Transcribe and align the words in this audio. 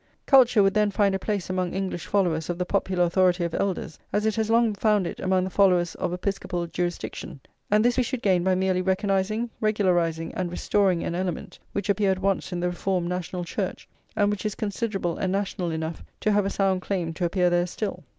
Culture 0.25 0.63
would 0.63 0.73
then 0.73 0.89
find 0.89 1.13
a 1.13 1.19
place 1.19 1.47
among 1.47 1.75
English 1.75 2.07
followers 2.07 2.49
of 2.49 2.57
the 2.57 2.65
popular 2.65 3.03
authority 3.03 3.43
of 3.43 3.53
elders, 3.53 3.99
as 4.11 4.25
it 4.25 4.33
has 4.35 4.49
long 4.49 4.73
found 4.73 5.05
it 5.05 5.19
among 5.19 5.43
the 5.43 5.51
followers 5.51 5.93
of 5.93 6.11
Episcopal 6.11 6.65
jurisdiction; 6.65 7.39
and 7.69 7.85
this 7.85 7.97
we 7.97 8.01
should 8.01 8.23
gain 8.23 8.43
by 8.43 8.55
merely 8.55 8.81
recognising, 8.81 9.51
regularising, 9.59 10.33
and 10.33 10.49
restoring 10.49 11.03
an 11.03 11.13
element 11.13 11.59
which 11.73 11.87
appeared 11.87 12.17
once 12.17 12.51
in 12.51 12.59
the 12.59 12.69
reformed 12.69 13.09
National 13.09 13.43
Church, 13.45 13.87
and 14.15 14.31
which 14.31 14.43
is 14.43 14.55
considerable 14.55 15.19
and 15.19 15.31
national 15.31 15.69
enough 15.69 16.03
to 16.19 16.31
have 16.31 16.47
a 16.47 16.49
sound 16.49 16.81
claim 16.81 17.13
to 17.13 17.23
appear 17.25 17.51
there 17.51 17.67
still. 17.67 18.03